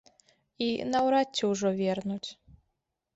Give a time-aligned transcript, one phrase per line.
[0.67, 2.29] І наўрад ці ўжо вернуць.